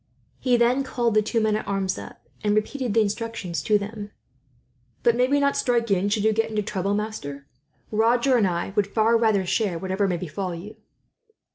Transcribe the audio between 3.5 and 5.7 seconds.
relating to them. "But may we not